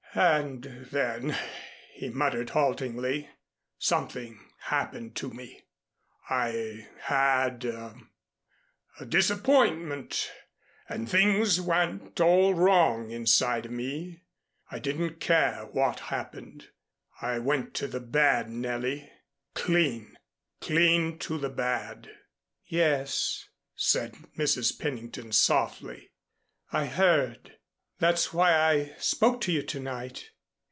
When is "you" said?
29.51-29.61